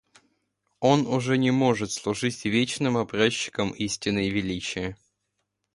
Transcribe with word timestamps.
Он 0.79 1.05
уже 1.05 1.37
не 1.37 1.51
может 1.51 1.91
служить 1.91 2.45
вечным 2.45 2.97
образчиком 2.97 3.69
истины 3.69 4.25
и 4.29 4.31
величия. 4.31 4.97